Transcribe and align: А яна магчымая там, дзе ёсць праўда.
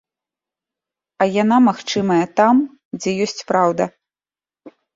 А 1.23 1.27
яна 1.43 1.57
магчымая 1.67 2.19
там, 2.41 2.55
дзе 2.99 3.11
ёсць 3.29 3.45
праўда. 3.55 3.83